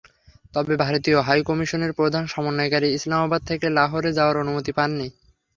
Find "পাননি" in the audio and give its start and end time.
4.77-5.07